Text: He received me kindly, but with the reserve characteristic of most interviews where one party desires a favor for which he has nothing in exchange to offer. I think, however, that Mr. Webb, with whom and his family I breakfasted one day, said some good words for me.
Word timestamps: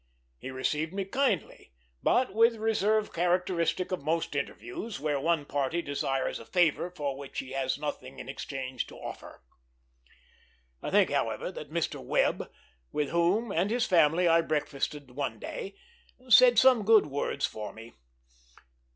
He 0.39 0.49
received 0.49 0.93
me 0.93 1.05
kindly, 1.05 1.73
but 2.01 2.33
with 2.33 2.53
the 2.53 2.59
reserve 2.59 3.13
characteristic 3.13 3.91
of 3.91 4.01
most 4.01 4.35
interviews 4.35 4.99
where 4.99 5.19
one 5.19 5.45
party 5.45 5.79
desires 5.83 6.39
a 6.39 6.45
favor 6.47 6.89
for 6.89 7.15
which 7.15 7.37
he 7.37 7.51
has 7.51 7.77
nothing 7.77 8.17
in 8.17 8.27
exchange 8.27 8.87
to 8.87 8.95
offer. 8.95 9.43
I 10.81 10.89
think, 10.89 11.11
however, 11.11 11.51
that 11.51 11.69
Mr. 11.69 12.03
Webb, 12.03 12.49
with 12.91 13.09
whom 13.09 13.51
and 13.51 13.69
his 13.69 13.85
family 13.85 14.27
I 14.27 14.41
breakfasted 14.41 15.11
one 15.11 15.37
day, 15.37 15.75
said 16.29 16.57
some 16.57 16.83
good 16.83 17.05
words 17.05 17.45
for 17.45 17.71
me. 17.71 17.93